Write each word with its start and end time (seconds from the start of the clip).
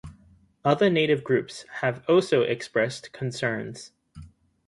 Other 0.65 0.89
native 0.89 1.23
groups 1.23 1.63
have 1.73 2.03
also 2.09 2.41
expressed 2.41 3.11
concerns. 3.11 3.91